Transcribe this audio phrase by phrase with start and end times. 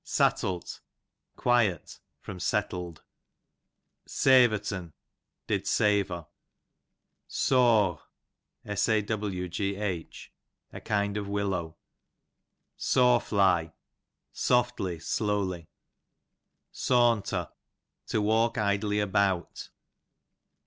[0.03, 0.79] Sattlt,
[1.35, 3.03] quiet, from settled.
[4.07, 4.93] Savort'n,
[5.45, 6.25] did savor.
[7.29, 8.01] Sawgh,
[8.65, 8.75] a
[10.81, 11.75] kind of ivillow.
[12.75, 13.73] Sawfly,
[14.33, 15.67] softly, slowly.
[16.73, 17.51] Sawuter,
[18.07, 19.69] to walk idly about.